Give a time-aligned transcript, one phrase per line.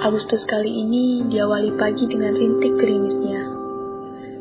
[0.00, 3.36] Agustus kali ini diawali pagi dengan rintik gerimisnya.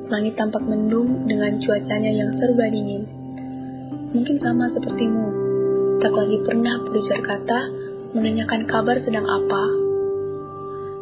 [0.07, 3.03] Langit tampak mendung dengan cuacanya yang serba dingin.
[4.15, 5.27] Mungkin sama sepertimu,
[5.99, 7.75] tak lagi pernah berujar kata
[8.15, 9.63] menanyakan kabar sedang apa.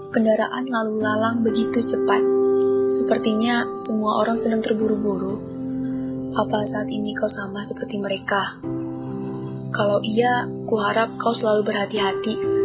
[0.10, 2.26] Kendaraan lalu lalang begitu cepat.
[2.89, 5.38] Sepertinya semua orang sedang terburu-buru.
[6.34, 8.58] Apa saat ini kau sama seperti mereka?
[9.70, 12.57] Kalau iya, kuharap kau selalu berhati-hati,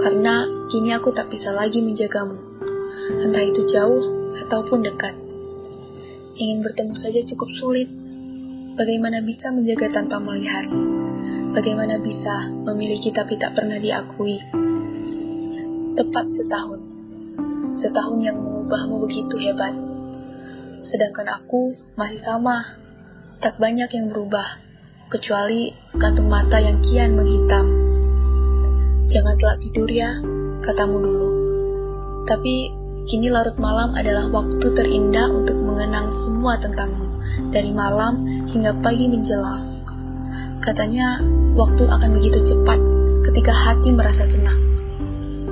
[0.00, 2.38] karena kini aku tak bisa lagi menjagamu,
[3.24, 4.04] entah itu jauh
[4.46, 5.12] ataupun dekat.
[6.32, 7.88] Ingin bertemu saja cukup sulit.
[8.72, 10.64] Bagaimana bisa menjaga tanpa melihat?
[11.52, 14.40] Bagaimana bisa memiliki tapi tak pernah diakui?
[15.92, 16.80] Tepat setahun.
[17.76, 19.76] Setahun yang mengubahmu begitu hebat.
[20.80, 22.56] Sedangkan aku masih sama.
[23.44, 24.44] Tak banyak yang berubah
[25.12, 25.68] kecuali
[26.00, 27.81] kantung mata yang kian menghitam.
[29.12, 30.08] Jangan telat tidur ya,
[30.64, 31.28] katamu dulu.
[32.24, 32.72] Tapi
[33.04, 37.20] kini larut malam adalah waktu terindah untuk mengenang semua tentangmu,
[37.52, 39.68] dari malam hingga pagi menjelang.
[40.64, 41.20] Katanya
[41.52, 42.80] waktu akan begitu cepat
[43.28, 44.56] ketika hati merasa senang.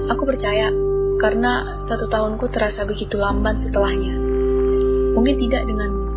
[0.08, 0.72] Aku percaya,
[1.20, 4.17] karena satu tahunku terasa begitu lamban setelahnya.
[5.12, 6.08] Mungkin tidak denganmu,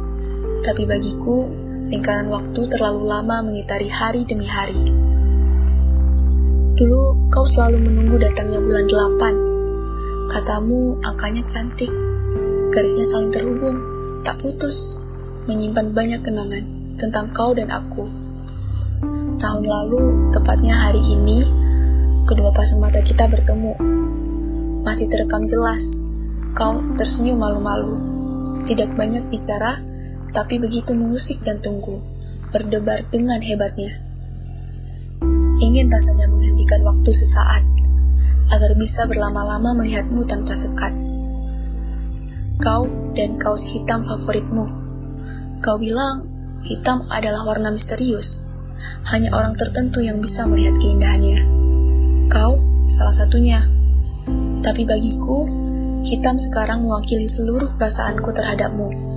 [0.63, 1.51] tapi bagiku
[1.91, 5.03] lingkaran waktu terlalu lama mengitari hari demi hari.
[6.73, 9.33] Dulu kau selalu menunggu datangnya bulan delapan.
[10.25, 11.93] Katamu angkanya cantik,
[12.73, 13.77] garisnya saling terhubung,
[14.25, 14.97] tak putus,
[15.45, 16.65] menyimpan banyak kenangan
[16.97, 18.09] tentang kau dan aku.
[19.37, 21.45] Tahun lalu, tepatnya hari ini,
[22.25, 23.77] kedua pasang mata kita bertemu.
[24.81, 26.01] Masih terekam jelas,
[26.57, 28.01] kau tersenyum malu-malu.
[28.65, 29.77] Tidak banyak bicara,
[30.33, 32.01] tapi begitu mengusik jantungku,
[32.49, 34.02] berdebar dengan hebatnya.
[35.61, 37.61] Ingin rasanya menghentikan waktu sesaat,
[38.49, 40.93] agar bisa berlama-lama melihatmu tanpa sekat.
[42.61, 44.65] Kau dan kaos hitam favoritmu.
[45.61, 46.25] Kau bilang
[46.65, 48.49] hitam adalah warna misterius.
[49.13, 51.39] Hanya orang tertentu yang bisa melihat keindahannya.
[52.31, 52.57] Kau
[52.89, 53.61] salah satunya.
[54.63, 55.45] Tapi bagiku,
[56.07, 59.13] hitam sekarang mewakili seluruh perasaanku terhadapmu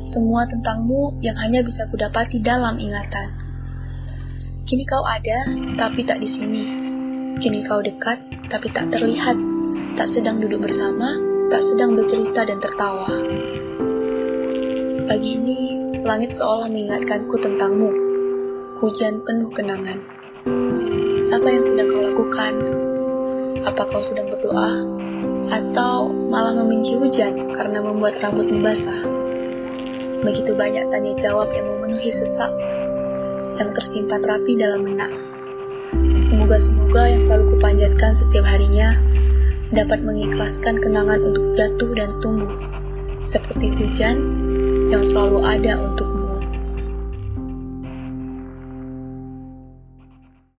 [0.00, 3.39] semua tentangmu yang hanya bisa kudapati dalam ingatan.
[4.70, 6.62] Kini kau ada, tapi tak di sini.
[7.42, 9.34] Kini kau dekat, tapi tak terlihat.
[9.98, 11.10] Tak sedang duduk bersama,
[11.50, 13.10] tak sedang bercerita dan tertawa.
[15.10, 15.60] Pagi ini,
[16.06, 17.90] langit seolah mengingatkanku tentangmu.
[18.78, 20.06] Hujan penuh kenangan.
[21.34, 22.54] Apa yang sedang kau lakukan?
[23.66, 24.86] Apa kau sedang berdoa?
[25.50, 29.02] Atau malah membenci hujan karena membuat rambutmu basah?
[30.22, 32.69] Begitu banyak tanya jawab yang memenuhi sesak,
[33.56, 35.10] yang tersimpan rapi dalam benak.
[36.18, 38.98] Semoga-semoga yang selalu kupanjatkan setiap harinya
[39.70, 42.50] dapat mengikhlaskan kenangan untuk jatuh dan tumbuh,
[43.22, 44.18] seperti hujan
[44.90, 46.09] yang selalu ada untuk